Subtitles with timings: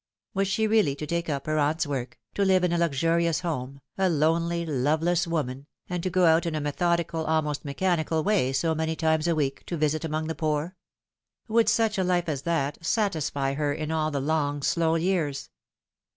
[0.33, 3.81] Was she really to take up her aunt's work, to live in a luxurious home,
[3.99, 6.77] a lonely loveless woman, and to go out in a As the Sands Rtm ftown.
[6.79, 10.75] 305 methodical, almost mechanical way so many times a week, to visit among the poor?
[11.47, 15.51] Would such a life as that satisfy her in all the long slow years